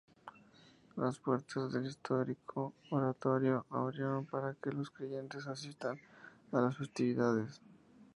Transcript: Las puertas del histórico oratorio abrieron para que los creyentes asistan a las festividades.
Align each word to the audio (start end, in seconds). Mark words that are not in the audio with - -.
Las 0.95 1.19
puertas 1.19 1.73
del 1.73 1.85
histórico 1.85 2.73
oratorio 2.89 3.67
abrieron 3.69 4.25
para 4.25 4.55
que 4.55 4.71
los 4.71 4.89
creyentes 4.89 5.45
asistan 5.45 5.99
a 6.51 6.59
las 6.59 6.75
festividades. 6.75 7.61